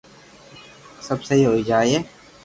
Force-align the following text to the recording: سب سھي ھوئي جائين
سب 1.07 1.17
سھي 1.27 1.39
ھوئي 1.47 1.61
جائين 1.69 2.01